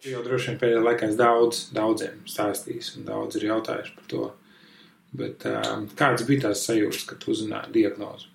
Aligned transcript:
Jau 0.00 0.22
droši 0.24 0.48
vien 0.48 0.60
pēdējā 0.60 0.80
laikā 0.80 1.08
es 1.10 1.16
daudz, 1.18 1.58
daudziem 1.76 2.22
stāstījis 2.28 2.94
un 2.96 3.04
daudz 3.08 3.36
ir 3.36 3.50
jautājuši 3.50 3.96
par 3.98 4.06
to. 4.08 4.28
Bet 5.12 5.44
uh, 5.50 5.82
kādas 5.98 6.24
bija 6.24 6.46
tās 6.46 6.62
sajūtas, 6.64 7.04
kad 7.10 7.26
uzzināji 7.28 7.74
diagnozi? 7.74 8.30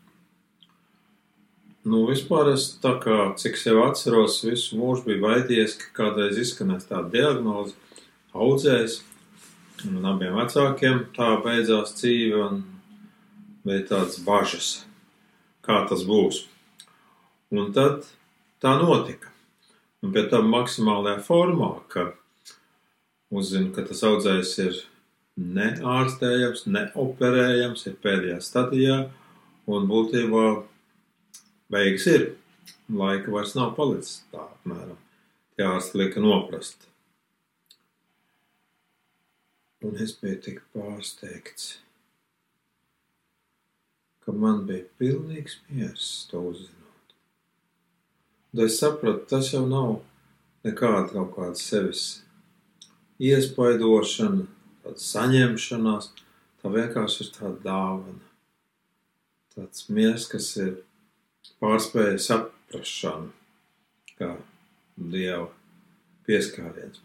Nu, 1.86 2.04
vispār 2.10 2.52
es 2.52 2.68
tā 2.82 2.96
kā, 3.02 3.18
cik 3.42 3.58
sev 3.62 3.82
atceros, 3.82 4.40
visu 4.46 4.78
mūžu 4.78 5.08
biju 5.08 5.24
baidījies, 5.26 5.78
ka 5.82 5.92
kādreiz 6.04 6.38
izskanēs 6.42 6.86
tāda 6.90 7.10
diagnoze, 7.14 7.74
audzējs, 8.34 9.00
un 9.90 10.06
abiem 10.10 10.38
vecākiem 10.38 11.04
tā 11.18 11.36
beidzās 11.46 11.94
dzīve, 11.98 12.42
un 12.46 12.64
bija 13.66 13.86
tādas 13.94 14.18
bažas, 14.26 14.74
kā 15.66 15.82
tas 15.90 16.06
būs. 16.06 16.44
Un 17.54 17.74
tad 17.74 18.06
tā 18.62 18.78
notika. 18.82 19.35
Un 20.06 20.12
pie 20.14 20.22
tam 20.30 20.52
maksimālajā 20.54 21.18
formā, 21.26 21.72
ka 21.90 22.12
uzzina, 23.34 23.72
ka 23.74 23.82
tas 23.88 24.04
audzējs 24.06 24.52
ir 24.62 24.76
neārstējams, 25.36 26.68
neoperējams, 26.70 27.88
ir 27.90 27.96
pēdējā 28.04 28.36
stadijā, 28.46 28.98
un 29.66 29.88
būtībā 29.90 30.44
beigas 31.74 32.06
ir. 32.12 32.28
Laika 32.86 33.34
vairs 33.34 33.56
nav 33.58 33.74
palicis 33.80 34.20
tā, 34.30 34.46
apmēram. 34.46 35.02
Tie 35.58 35.66
ārsti 35.66 36.04
lika 36.04 36.22
noprast. 36.22 36.86
Un 39.82 39.98
es 40.06 40.14
biju 40.22 40.38
tik 40.46 40.62
pārsteigts, 40.78 41.80
ka 44.22 44.38
man 44.38 44.68
bija 44.70 44.86
pilnīgs 45.02 45.64
miers 45.72 46.14
to 46.30 46.46
uzzināt. 46.54 46.85
Tad 48.56 48.64
es 48.64 48.78
sapratu, 48.80 49.26
tas 49.28 49.50
jau 49.52 49.66
nav 49.68 49.98
nekāda 50.64 51.10
kaut 51.12 51.34
kāda 51.36 51.60
sevis 51.60 52.04
iespaidošana, 53.20 54.46
tāda 54.86 55.04
saņemšanās. 55.04 56.08
Tā 56.62 56.72
vienkārši 56.72 57.20
ir 57.26 57.34
tāda 57.36 57.60
dāvana. 57.66 58.32
Tāds 59.58 59.90
miers, 59.92 60.30
kas 60.32 60.48
ir 60.64 60.72
pārspēja 61.60 62.16
saprašanu, 62.30 63.34
kā 64.16 64.32
Dieva 64.96 65.50
pieskāriens. 66.24 67.04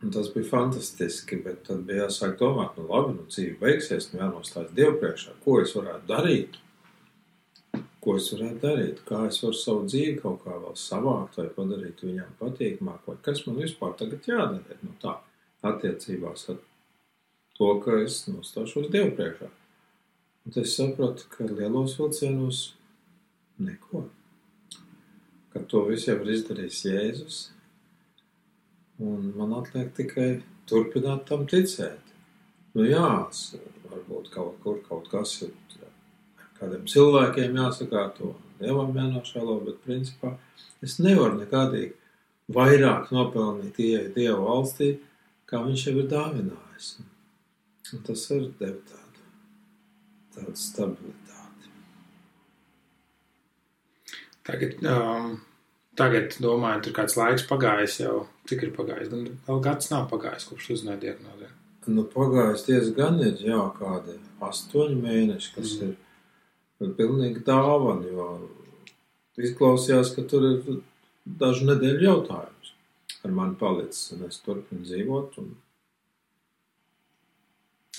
Un 0.00 0.16
tas 0.16 0.32
bija 0.32 0.48
fantastiski, 0.54 1.36
bet 1.44 1.66
tad 1.68 1.84
bija 1.84 2.06
jāsāk 2.06 2.38
domāt, 2.40 2.80
nu 2.80 2.88
labi, 2.88 3.18
nu 3.18 3.28
dzīve 3.28 3.60
beigsies, 3.60 4.08
nu 4.14 4.24
jānostājas 4.24 4.72
Dievu 4.72 4.96
priekšā, 5.04 5.36
ko 5.44 5.60
es 5.60 5.76
varētu 5.76 6.08
darīt 6.08 6.62
ko 8.04 8.18
es 8.20 8.28
varētu 8.32 8.60
darīt, 8.62 9.00
kā 9.08 9.24
es 9.28 9.40
varu 9.42 9.56
savu 9.58 9.86
dzīvi 9.88 10.18
kaut 10.20 10.42
kā 10.44 10.54
vēl 10.60 10.76
savākt 10.78 11.38
vai 11.40 11.46
padarīt 11.56 12.04
viņam 12.04 12.36
patīkamāk, 12.40 13.02
vai 13.08 13.16
kas 13.24 13.42
man 13.46 13.58
vispār 13.62 13.96
tagad 13.98 14.28
jādara 14.28 14.78
no 14.82 14.92
tā 15.02 15.16
attiecībās 15.64 16.48
ar 16.52 16.60
to, 17.58 17.70
ka 17.84 18.00
es 18.04 18.24
nostāšos 18.28 18.90
Dievu 18.92 19.14
priekšā. 19.16 19.50
Un 20.44 20.60
es 20.60 20.76
sapratu, 20.76 21.24
ka 21.32 21.48
lielos 21.48 21.96
vilcienos 21.96 22.62
neko. 23.64 24.04
Ka 25.54 25.62
to 25.70 25.84
visu 25.88 26.10
jau 26.10 26.18
ir 26.20 26.32
izdarījis 26.34 26.80
Jēzus, 26.90 27.38
un 29.00 29.30
man 29.38 29.54
atliek 29.60 29.94
tikai 29.96 30.28
turpināt 30.68 31.24
tam 31.30 31.46
ticēt. 31.48 32.12
Nu 32.74 32.84
jā, 32.88 33.08
varbūt 33.90 34.32
kaut 34.34 34.58
kur 34.64 34.80
kaut 34.88 35.08
kas 35.12 35.36
ir 35.46 35.54
kādiem 36.64 36.88
cilvēkiem 36.88 37.58
jāsakārto, 37.60 38.32
dievam 38.60 38.94
jānošēlo, 38.96 39.58
bet 39.66 39.82
principā 39.84 40.32
es 40.84 40.96
nevaru 41.02 41.42
nekādīgi 41.42 41.92
vairāk 42.54 43.10
nopelnīt 43.14 43.80
ieeja 43.80 44.12
Dieva 44.14 44.40
valstī, 44.40 44.94
kā 45.48 45.60
viņš 45.64 45.86
jau 45.88 45.96
ir 46.00 46.08
dāvinājis. 46.12 46.94
Un 47.92 48.04
tas 48.04 48.22
ir 48.32 48.46
dev 48.60 48.78
tādu, 48.88 49.24
tādu 50.36 50.54
stabilitāti. 50.58 51.72
Tagad, 54.44 54.78
um, 54.88 55.34
tagad 55.96 56.38
domāju, 56.40 56.86
tur 56.86 56.96
kāds 56.96 57.16
laiks 57.20 57.44
pagājis 57.48 58.00
jau, 58.02 58.24
cik 58.48 58.66
ir 58.66 58.72
pagājis, 58.76 59.12
gan 59.12 59.28
vēl 59.48 59.60
gads 59.64 59.92
nav 59.92 60.08
pagājis, 60.12 60.48
kopš 60.48 60.72
uzzināja 60.76 61.04
diagnozē. 61.08 61.52
Nu, 61.92 62.06
pagājis 62.08 62.64
diezgan 62.64 63.20
ir, 63.20 63.36
jā, 63.44 63.60
kādi 63.76 64.16
astoņi 64.44 64.96
mēneši, 65.00 65.52
kas 65.56 65.76
mm. 65.76 65.90
ir 65.90 66.00
pilnīgi 66.98 67.44
dāvana, 67.46 68.06
jo 68.10 68.28
izklausījās, 69.40 70.12
ka 70.14 70.24
tur 70.30 70.46
ir 70.50 70.80
dažu 71.24 71.68
nedēļu 71.70 72.06
jautājums 72.06 72.72
ar 73.24 73.32
mani 73.32 73.56
palicis, 73.60 74.12
un 74.14 74.26
es 74.28 74.40
turpinu 74.44 74.84
dzīvot. 74.84 75.38
Un... 75.40 75.54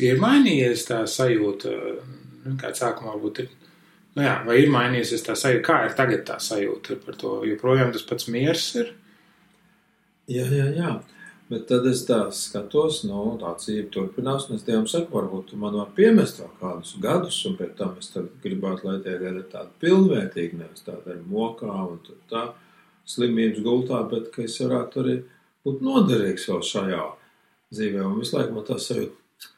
Ir 0.05 0.19
mainījies 0.21 0.85
tā 0.89 1.01
sajūta, 1.09 1.71
nu, 2.45 2.57
kā 2.61 2.73
sākumā 2.77 3.15
ir. 3.41 3.49
Nu 4.15 4.23
jā, 4.23 4.35
vai 4.47 4.59
ir 4.61 4.69
mainījusies 4.71 5.25
tā 5.25 5.35
sajūta? 5.39 5.65
Kā 5.65 5.79
ir 5.87 5.97
tagad 5.97 6.23
tā 6.27 6.37
sajūta 6.39 6.99
par 7.03 7.17
to? 7.19 7.33
Joprojām 7.49 7.91
tas 7.95 8.05
pats 8.07 8.29
miers 8.31 8.67
ir? 8.79 8.93
Jā, 10.31 10.45
jā, 10.49 10.69
jā. 10.77 10.93
Bet 11.45 11.67
tad 11.69 11.85
es 11.85 11.99
tā 12.07 12.23
skatos, 12.33 13.03
nu, 13.05 13.19
tā 13.37 13.51
dzīve 13.59 13.91
turpinās, 13.93 14.47
un 14.49 14.57
es 14.57 14.63
Dievam 14.65 14.87
saku, 14.89 15.13
varbūt 15.13 15.51
tu 15.51 15.59
man 15.61 15.75
var 15.77 15.91
piemest 15.93 16.39
vēl 16.41 16.53
kādus 16.57 16.95
gadus, 17.03 17.37
un 17.45 17.53
pēc 17.59 17.75
tam 17.77 17.91
es 18.01 18.09
gribētu, 18.41 18.87
lai 18.87 18.95
tie 19.05 19.13
gadi 19.21 19.43
ir 19.43 19.51
tādi 19.51 19.69
pilnvērtīgi, 19.83 20.57
nevis 20.63 20.87
tādi 20.87 21.13
ar 21.13 21.19
mokām 21.29 21.91
un 21.91 21.99
tā 22.31 22.47
slimības 23.05 23.61
gultā, 23.61 24.01
bet 24.09 24.31
ka 24.33 24.41
es 24.47 24.57
varētu 24.63 25.03
arī 25.03 25.15
būt 25.65 25.85
noderīgs 25.85 26.49
vēl 26.49 26.65
šajā 26.65 27.03
dzīvē. 27.75 28.01
Un 28.09 28.17
visu 28.23 28.39
laiku 28.39 28.57
man 28.57 28.65
tā 28.65 28.79
sajūta, 28.81 29.51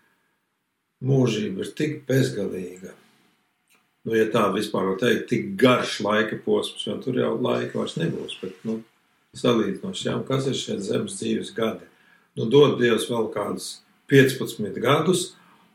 mūžība 1.08 1.64
ir 1.64 1.74
tik 1.78 2.02
bezgalīga. 2.10 2.92
Nu, 4.08 4.16
ja 4.16 4.28
tā 4.32 4.46
vispār 4.52 4.92
var 4.92 5.00
teikt, 5.00 5.26
tik 5.32 5.50
garš 5.60 6.02
laika 6.04 6.36
posms, 6.44 6.84
jo 6.88 7.00
tur 7.04 7.16
jau 7.20 7.34
laika 7.44 7.80
vairs 7.80 7.98
nebūs, 8.00 8.38
bet, 8.44 8.60
nu, 8.68 8.82
salīdzinoši, 9.36 10.08
ja, 10.10 10.18
kas 10.28 10.48
ir 10.50 10.58
šie 10.58 10.78
zemes 10.84 11.18
dzīves 11.20 11.54
gadi. 11.58 11.88
Nu, 12.38 12.48
dod 12.52 12.78
Dievs 12.82 13.08
vēl 13.10 13.30
kādus 13.34 13.80
15 14.12 14.78
gadus, 14.82 15.32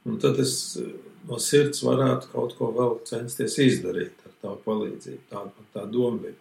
un 0.09 0.19
tad 0.23 0.39
es 0.43 0.55
eh, 0.81 0.93
no 1.29 1.39
sirds 1.43 1.83
varētu 1.85 2.31
kaut 2.33 2.57
ko 2.59 2.71
vēl 2.75 2.97
censties 3.09 3.59
izdarīt 3.63 4.27
ar 4.27 4.35
tavu 4.43 4.59
palīdzību. 4.67 5.25
Man 5.33 5.71
tā 5.75 5.87
doma 5.91 6.23
bija. 6.25 6.39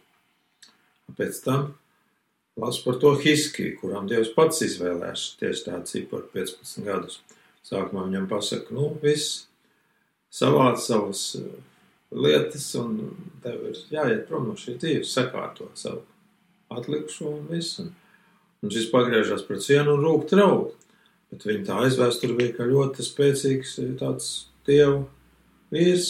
Pēc 1.17 1.41
tam 1.43 1.73
lasu 2.61 2.85
par 2.85 2.99
to 3.01 3.15
Hiskiju, 3.19 3.75
kurām 3.81 4.07
Dievs 4.09 4.31
pats 4.35 4.61
izvēlējās 4.65 5.25
tieši 5.41 5.65
tādu 5.67 5.89
ciparu 5.89 6.29
15 6.33 6.85
gadus. 6.87 7.19
Sākumā 7.67 8.07
viņam 8.07 8.29
pasaka, 8.31 8.73
nu, 8.73 8.93
viss 9.03 9.45
savāc 10.33 10.79
savas 10.81 11.25
eh, 11.39 11.51
lietas, 12.11 12.69
un 12.79 13.11
tev 13.43 13.67
ir 13.69 13.83
jāiet 13.91 14.25
prom 14.29 14.47
no 14.49 14.55
šī 14.59 14.77
dzīves, 14.79 15.11
sakārtot 15.17 15.75
savu 15.79 16.05
atlikušo 16.77 17.29
un 17.35 17.47
visu. 17.51 17.87
Un, 18.61 18.69
šis 18.73 18.91
pagriežās 18.93 19.43
pret 19.47 19.63
sienu 19.65 19.95
un 19.95 20.05
rūk 20.05 20.27
trauk. 20.29 20.75
Bet 21.31 21.45
viņa 21.47 21.67
tā 21.69 21.79
aizvēsture 21.85 22.35
bija 22.37 22.55
kā 22.57 22.67
ļoti 22.67 23.05
spēcīgs 23.07 23.77
eh, 23.81 23.93
tāds 23.99 24.27
dievu 24.67 25.05
vīrs, 25.71 26.09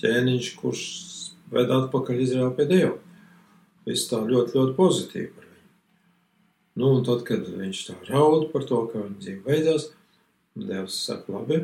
ķēniņš, 0.00 0.50
kurš 0.58 0.84
ved 1.52 1.72
atpakaļ 1.72 2.22
Izraēlu 2.24 2.56
pie 2.56 2.66
Dieva. 2.70 2.96
Viss 3.86 4.08
tā 4.10 4.20
ļoti, 4.26 4.56
ļoti 4.56 4.76
pozitīvi 4.76 5.30
par 5.36 5.46
viņu. 5.46 5.68
Nu, 6.80 6.90
un 6.96 7.06
tad, 7.06 7.24
kad 7.28 7.46
viņš 7.46 7.84
tā 7.88 7.96
raud 8.08 8.48
par 8.52 8.66
to, 8.68 8.82
ka 8.90 9.04
viņa 9.04 9.18
dzīve 9.20 9.44
beidzās, 9.46 9.90
Dievs 10.52 10.98
saka, 11.06 11.32
labi, 11.32 11.62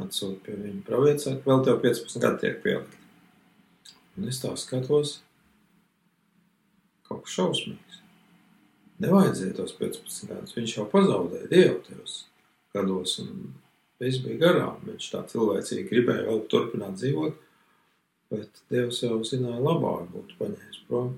atsūt 0.00 0.38
pie 0.46 0.56
viņa 0.56 0.86
praviecāk, 0.86 1.42
vēl 1.44 1.66
tev 1.66 1.82
15 1.82 2.22
gadi 2.22 2.40
tiek 2.46 2.62
pielikt. 2.62 2.98
Un 4.16 4.28
es 4.28 4.40
tā 4.40 4.52
skatos, 4.60 5.18
kas 7.24 7.38
šausmīgs. 7.38 8.02
Nevajadzēja 9.02 9.56
tos 9.56 9.74
15 9.78 10.30
gadus. 10.30 10.54
Viņš 10.56 10.76
jau 10.76 10.86
pazaudēja 10.92 11.50
Dievu 11.50 11.80
tajos 11.86 12.18
gados, 12.74 13.16
un 13.22 13.52
viss 14.02 14.22
bija 14.22 14.40
garām. 14.44 14.78
Viņš 14.86 15.08
tā 15.14 15.24
cilvēcīgi 15.32 15.88
gribēja 15.90 16.28
vēl 16.28 16.44
turpināt 16.52 16.98
dzīvot, 17.00 17.40
bet 18.32 18.62
Dievs 18.72 19.02
jau 19.04 19.18
zināja 19.26 19.60
labāk 19.62 20.08
būtu 20.12 20.38
paņēmis 20.38 20.82
prom. 20.88 21.12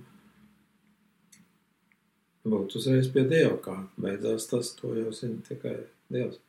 Būt 2.44 2.76
uzreiz 2.76 3.06
pie 3.12 3.24
Dieva, 3.28 3.56
kā 3.64 3.76
beidzās 4.00 4.50
tas, 4.50 4.74
to 4.76 4.92
jau 4.96 5.12
zina 5.16 5.40
tikai 5.46 5.78
Dievs. 6.12 6.40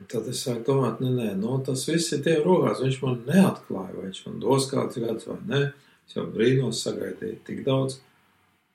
Un 0.00 0.06
tad 0.08 0.28
es 0.32 0.40
sāku 0.46 0.64
domāt, 0.64 1.02
nē, 1.02 1.10
nē, 1.12 1.30
no 1.36 1.58
tas 1.64 1.84
viss 1.88 2.14
ir 2.16 2.22
Dieva 2.24 2.46
rokās. 2.46 2.80
Viņš 2.80 3.00
man 3.04 3.18
neatklāja, 3.26 3.96
vai 3.96 4.06
viņš 4.06 4.20
man 4.26 4.38
dos 4.44 4.68
kāds 4.70 5.00
gads 5.02 5.28
vai 5.28 5.36
nē. 5.50 5.62
Es 6.10 6.16
jau 6.16 6.24
brīnos 6.26 6.80
sagaidīju 6.82 7.36
tik 7.46 7.60
daudz 7.62 8.00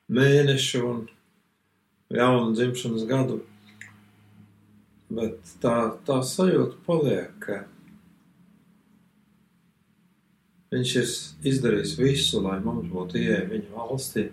mēnešu 0.07 0.79
un 0.87 1.01
jaunu 2.15 2.53
dzimšanas 2.55 3.03
gadu. 3.09 3.41
Bet 5.11 5.51
tā, 5.59 5.73
tā 6.07 6.21
sajūta 6.23 6.79
paliek, 6.87 7.35
ka 7.43 7.59
viņš 10.71 10.95
ir 11.01 11.11
izdarījis 11.51 11.97
visu, 11.99 12.39
lai 12.39 12.61
mums 12.63 12.87
būtu 12.95 13.19
ieeja 13.19 13.43
viņa 13.51 13.75
valstī. 13.75 14.29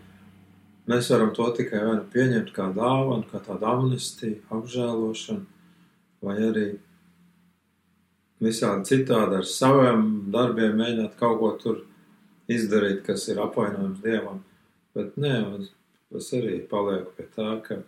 mēs 0.87 1.11
varam 1.11 1.35
to 1.35 1.51
tikai 1.59 1.83
nu 1.83 2.07
pieņemt 2.15 2.55
kā 2.55 2.71
dāvanu, 2.71 3.27
kā 3.27 3.43
tādu 3.43 3.67
amnestiju, 3.67 4.45
apžēlošanu, 4.47 5.47
vai 6.23 6.39
arī 6.39 6.69
visādi 8.39 8.95
citādi 8.95 9.43
ar 9.43 9.45
saviem 9.45 10.31
darbiem 10.31 10.79
mēģināt 10.79 11.19
kaut 11.19 11.41
ko 11.41 11.57
tur 11.59 11.89
izdarīt, 12.51 13.05
kas 13.07 13.29
ir 13.31 13.41
apvainojums 13.43 14.03
Dievam. 14.03 14.43
Bet 14.97 15.17
nē, 15.21 15.37
es 16.19 16.33
arī 16.37 16.59
palieku 16.69 17.15
pie 17.17 17.29
tā, 17.37 17.55
ka 17.65 17.83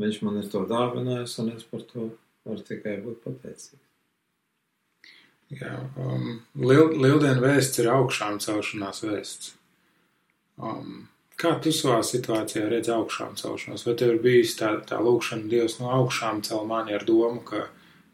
Viņš 0.00 0.20
man 0.26 0.40
ir 0.40 0.50
to 0.50 0.64
dāvinājis, 0.66 1.38
un 1.42 1.52
es 1.54 1.66
par 1.70 1.82
to 1.86 2.08
varu 2.44 2.62
tikai 2.66 2.96
būt 3.04 3.20
pateicīgs. 3.22 3.82
Jā, 5.54 5.74
um, 6.00 6.40
liel, 6.58 6.88
Lieldienu 6.98 7.42
vēsts 7.44 7.78
ir 7.78 7.90
augšām 7.92 8.40
celšanās 8.42 9.04
vēsts. 9.04 9.52
Um, 10.58 11.04
kā 11.38 11.52
tu 11.62 11.70
savā 11.74 12.00
situācijā 12.06 12.64
redzi 12.72 12.90
augšām 12.94 13.36
celšanos? 13.38 13.84
Vai 13.86 13.94
tev 14.00 14.16
ir 14.16 14.22
bijis 14.24 14.56
tā, 14.58 14.72
tā 14.88 14.98
lūkšana 15.04 15.46
Dievs 15.52 15.78
no 15.78 15.92
augšām 16.00 16.42
cel 16.46 16.66
mani 16.66 16.96
ar 16.96 17.06
domu, 17.06 17.44
ka 17.46 17.68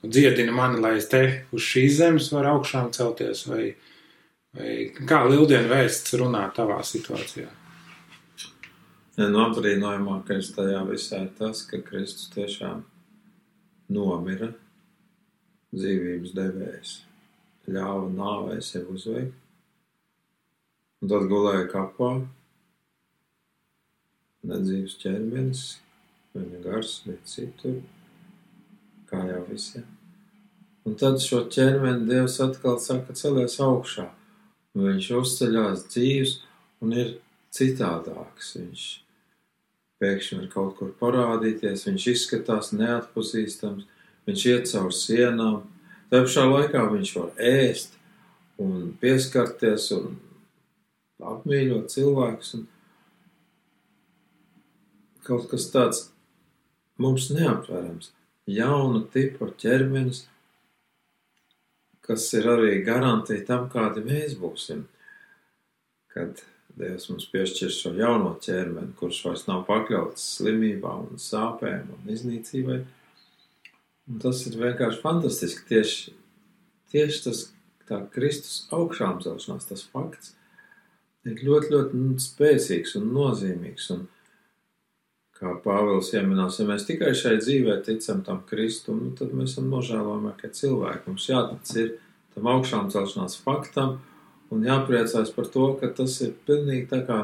dziedini 0.04 0.52
mani, 0.52 0.82
lai 0.84 0.98
es 0.98 1.08
te 1.08 1.22
uz 1.54 1.64
šīs 1.64 1.96
zemes 2.02 2.28
varu 2.34 2.58
augšām 2.58 2.90
celties, 2.92 3.46
vai, 3.48 3.70
vai 4.56 4.74
kā 5.08 5.22
Lieldienu 5.28 5.70
vēsts 5.70 6.16
runā 6.20 6.46
tavā 6.56 6.80
situācijā? 6.86 7.48
Nu, 9.20 9.42
apbrīnojamākais 9.42 10.54
tajā 10.56 10.80
visā 10.88 11.24
ir 11.26 11.32
tas, 11.36 11.60
ka 11.68 11.82
Kristus 11.84 12.30
tiešām 12.32 12.84
nomira 13.92 14.52
dzīvības 15.74 16.32
devējs, 16.34 16.92
ļāva 17.70 18.06
nāvei 18.14 18.60
sev 18.64 18.88
uzveikt, 18.94 19.34
un 21.02 21.12
tad 21.12 21.26
gulēja 21.30 21.66
kapā, 21.70 22.10
nedzīvs 24.50 24.96
ķermenis, 25.02 25.64
viņa 26.36 26.62
gars 26.64 26.94
bija 27.04 27.20
citur, 27.28 27.80
kā 29.10 29.24
jau 29.28 29.42
visiem. 29.50 29.84
Un 30.88 30.96
tad 30.96 31.20
šo 31.20 31.42
ķermeni 31.52 32.08
Dievs 32.08 32.38
atkal 32.40 32.78
saka 32.80 33.12
celies 33.18 33.58
augšā, 33.60 34.08
viņš 34.78 35.10
uzceļās 35.18 35.86
dzīves 35.90 36.36
un 36.84 36.94
ir 36.96 37.14
citādāks. 37.54 38.54
Viņš 38.58 38.84
pēkšņi 40.00 40.38
var 40.40 40.48
kaut 40.54 40.76
kur 40.78 40.92
parādīties, 41.00 41.86
viņš 41.88 42.06
izskatās 42.14 42.72
neatpazīstams, 42.76 43.86
viņš 44.28 44.46
iet 44.52 44.70
caur 44.72 44.92
sienām. 44.94 45.62
Tā 46.10 46.22
pašā 46.24 46.46
laikā 46.48 46.84
viņš 46.90 47.14
var 47.18 47.30
ēst 47.50 47.96
un 48.60 48.92
pieskarties 49.00 49.90
un 49.96 50.16
apmīļot 51.20 51.90
cilvēkus. 51.92 52.54
Un 52.58 52.66
kaut 55.26 55.50
kas 55.50 55.68
tāds 55.72 56.08
mums 57.00 57.30
neaptverams. 57.34 58.12
Jauna 58.50 59.04
tipa 59.12 59.50
ķermenis, 59.60 60.24
kas 62.10 62.24
ir 62.34 62.48
arī 62.50 62.80
garantija 62.82 63.44
tam, 63.46 63.68
kādi 63.70 64.02
mēs 64.02 64.34
būsim. 64.40 64.82
Kad 66.10 66.40
Dievs 66.80 67.06
mums 67.10 67.26
piešķir 67.30 67.70
šo 67.74 67.92
jauno 67.98 68.32
ķermeni, 68.42 68.94
kurš 68.98 69.20
vairs 69.26 69.46
nav 69.46 69.62
pakļauts 69.68 70.24
slimībām, 70.38 71.10
un 71.12 71.22
sāpēm 71.22 71.90
un 71.94 72.10
iznīcībai. 72.14 72.80
Un 74.10 74.20
tas 74.22 74.42
ir 74.48 74.58
vienkārši 74.58 75.02
fantastiski. 75.02 75.66
Tieši, 75.70 76.14
tieši 76.90 77.24
tas 77.26 77.44
Kristus 78.14 78.64
augšām 78.74 79.20
celšanās, 79.22 79.68
tas 79.70 79.84
fakts 79.92 80.34
ir 81.28 81.42
ļoti, 81.46 81.74
ļoti 81.74 82.04
spēcīgs 82.26 82.96
un 82.98 83.10
nozīmīgs. 83.14 83.90
Un, 83.94 84.06
kā 85.40 85.54
Pāvils 85.64 86.12
ieminās, 86.12 86.58
ja 86.60 86.66
mēs 86.68 86.84
tikai 86.88 87.14
šai 87.16 87.38
dzīvē 87.40 87.78
ticam 87.86 88.20
tam 88.26 88.42
Kristum, 88.48 89.00
nu, 89.06 89.10
tad 89.16 89.32
mēs 89.36 89.54
esam 89.54 89.70
nožēlojamākie 89.72 90.52
cilvēki. 90.56 91.06
Mums 91.08 91.28
jātic 91.30 91.72
ir 91.80 91.90
tam 92.34 92.50
augšām 92.52 92.90
celšanās 92.92 93.38
faktam 93.40 93.98
un 94.52 94.66
jāpriecājas 94.66 95.32
par 95.34 95.48
to, 95.54 95.72
ka 95.80 95.90
tas 95.96 96.18
ir 96.26 96.36
pilnīgi 96.46 96.90
tā 96.92 97.00
kā 97.08 97.20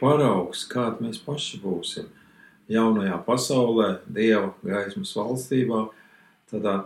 paraugs, 0.00 0.66
kāda 0.68 1.06
mēs 1.06 1.20
paši 1.24 1.60
būsim 1.62 2.08
jaunajā 2.68 3.16
pasaulē, 3.24 3.90
Dieva 4.12 4.52
gaismas 4.60 5.14
valstībā, 5.16 5.86
tādā 6.52 6.82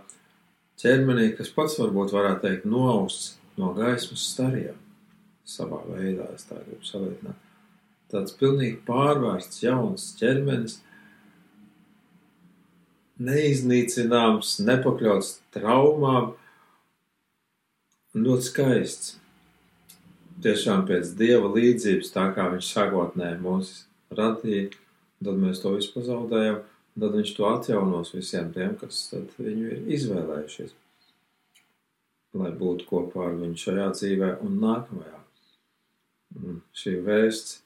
ķermenī, 0.82 1.32
kas 1.38 1.50
pats 1.54 1.78
varbūt 1.80 2.14
varētu 2.14 2.46
teikt 2.46 2.68
noausts 2.70 3.36
no 3.58 3.72
gaismas 3.76 4.28
stariem 4.32 4.78
savā 5.48 5.82
veidā, 5.90 6.28
es 6.36 6.46
tā 6.48 6.60
gribu 6.62 6.86
salīdzināt. 6.86 7.51
Tāds 8.12 8.34
pilnīgi 8.36 8.76
pārvērsts 8.84 9.62
jauns 9.64 10.10
ķermenis, 10.18 10.80
neiznīcināms, 13.22 14.58
nepakļauts 14.66 15.34
traumām, 15.54 16.32
ļoti 18.18 18.48
skaists 18.48 19.14
tiešām 20.42 20.84
pēc 20.88 21.14
Dieva 21.18 21.48
līdzības, 21.54 22.12
tā 22.14 22.26
kā 22.36 22.48
viņš 22.52 22.68
sākotnēji 22.74 23.40
mūs 23.42 23.72
radīja, 24.16 24.68
tad 25.22 25.40
mēs 25.40 25.62
to 25.62 25.74
visu 25.76 25.92
pazaudējam, 25.94 26.60
tad 26.98 27.16
viņš 27.18 27.34
to 27.36 27.48
atjaunos 27.48 28.12
visiem 28.16 28.52
tiem, 28.54 28.76
kas 28.80 29.04
viņu 29.38 29.68
ir 29.70 29.90
izvēlējušies, 29.96 30.74
lai 32.42 32.52
būtu 32.58 32.88
kopā 32.90 33.28
ar 33.30 33.36
viņu 33.40 33.60
šajā 33.66 33.88
dzīvē 33.96 34.32
un 34.44 34.58
nākamajā. 34.62 35.18
Un 36.42 36.62
šī 36.76 36.96
vēsts, 37.06 37.60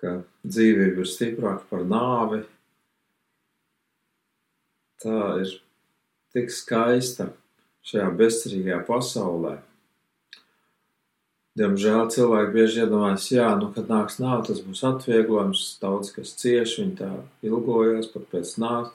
ka 0.00 0.16
dzīvība 0.46 1.04
ir 1.04 1.10
stiprāka 1.10 1.64
par 1.70 1.84
nāvi, 1.88 2.42
tā 5.04 5.20
ir 5.44 5.54
tik 6.34 6.50
skaista 6.52 7.30
šajā 7.84 8.10
bezcerīgajā 8.18 8.80
pasaulē, 8.88 9.58
Diemžēl 11.54 12.08
cilvēki 12.10 12.50
bieži 12.50 12.80
iedomājas, 12.82 13.28
jā, 13.30 13.46
nu, 13.60 13.68
kad 13.70 13.86
nāks 13.86 14.16
nāve, 14.18 14.40
tas 14.48 14.58
būs 14.64 14.80
atvieglojums, 14.88 15.60
daudz 15.78 16.08
kas 16.10 16.32
cieši, 16.40 16.80
viņi 16.80 16.96
tā 16.98 17.10
ilgojas 17.46 18.08
pat 18.10 18.24
pēc 18.32 18.50
nāves, 18.58 18.90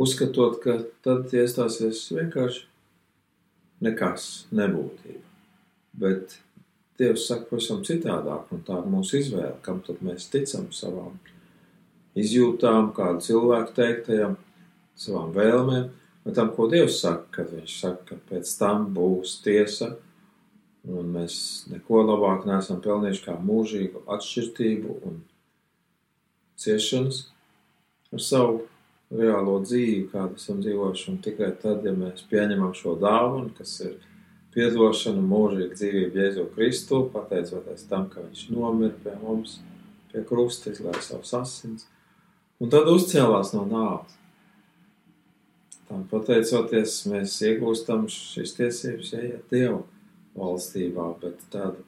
uzskatot, 0.00 0.56
ka 0.62 0.78
tad 1.04 1.34
iestāsies 1.36 2.06
vienkārši 2.16 2.62
nekas, 3.84 4.24
nebūtība. 4.48 5.20
Bet 6.00 6.38
Dievs 6.98 7.28
saka 7.28 7.46
pavisam 7.50 7.84
citādāk, 7.86 8.48
un 8.54 8.64
tā 8.66 8.80
ir 8.80 8.90
mūsu 8.90 9.20
izvēle, 9.20 9.54
kam 9.62 9.78
tad 9.86 10.02
mēs 10.02 10.26
ticam 10.32 10.66
savām 10.74 11.14
izjūtām, 12.18 12.90
kādu 12.96 13.22
cilvēku 13.28 13.76
teiktajam, 13.76 14.34
savām 14.98 15.30
vēlmēm, 15.36 15.88
vai 16.24 16.34
tam, 16.34 16.50
ko 16.56 16.66
Dievs 16.72 16.98
saka, 17.04 17.28
kad 17.38 17.54
viņš 17.54 17.78
saka, 17.84 18.04
ka 18.10 18.20
pēc 18.32 18.54
tam 18.58 18.88
būs 18.96 19.38
tiesa, 19.44 19.94
Un 20.88 21.10
mēs 21.12 21.66
neko 21.68 22.00
labāk 22.06 22.46
neesam 22.48 22.78
pelnījuši 22.84 23.24
kā 23.26 23.34
mūžīgu 23.44 24.04
atšķirtību 24.14 24.94
un 25.08 25.18
ciešanas 26.58 27.24
ar 28.14 28.22
savu 28.24 28.60
reālo 29.12 29.58
dzīvi, 29.64 30.06
kādu 30.12 30.38
esam 30.40 30.62
dzīvojuši. 30.64 31.08
Un 31.12 31.18
tikai 31.24 31.50
tad, 31.60 31.84
ja 31.84 31.92
mēs 31.96 32.24
pieņemam 32.30 32.72
šo 32.78 32.94
dāvanu, 33.02 33.52
kas 33.58 33.74
ir 33.84 33.98
piedošana, 34.54 35.22
mūžīga 35.24 35.76
dzīvība 35.76 36.22
Jēzu 36.22 36.46
Kristu, 36.54 37.02
pateicoties 37.12 37.86
tam, 37.90 38.08
ka 38.12 38.24
Viņš 38.24 38.46
nomira 38.54 38.94
pie 39.04 39.14
mums, 39.22 39.58
pie 40.12 40.24
krusta, 40.28 40.72
izlaiž 40.72 41.02
savus 41.04 41.34
asins, 41.36 41.86
un 42.60 42.72
tad 42.72 42.88
uzcēlās 42.90 43.52
no 43.56 43.66
nāves. 43.68 44.16
Tam 45.88 46.02
pateicoties, 46.10 46.98
mēs 47.08 47.38
iegūstam 47.48 48.08
šīs 48.12 48.56
tiesības, 48.58 49.12
ja 49.14 49.22
iet 49.24 49.52
Dievu 49.52 49.86
valstībā, 50.36 51.06
bet 51.22 51.40
tāda, 51.52 51.80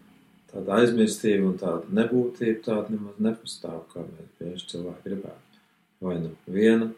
tāda 0.52 0.79
aizmirstība 0.81 1.50
un 1.50 1.59
tāda 1.61 2.00
nebūtība 2.00 2.64
tāda 2.64 2.95
nemaz 2.95 3.21
nepastāv, 3.21 3.83
kā 3.93 4.07
mēs 4.07 4.33
bieži 4.40 4.71
cilvēki 4.73 5.07
gribētu. 5.11 5.61
Vai 6.00 6.17
nu 6.23 6.33
viena 6.49 6.88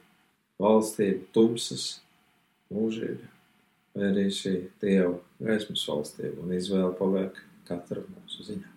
valstība, 0.63 1.27
tumsas, 1.35 1.89
mūžība, 2.71 3.27
vai 3.95 4.09
arī 4.11 4.27
šī 4.33 4.55
Dieva 4.83 5.15
gaismas 5.43 5.85
valstība, 5.89 6.45
un 6.45 6.55
izvēle 6.57 6.93
paliek 6.99 7.41
katra 7.69 8.05
mūsu 8.09 8.49
ziņā. 8.49 8.72